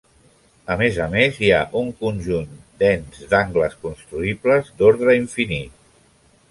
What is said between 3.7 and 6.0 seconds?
construïbles d'ordre infinit.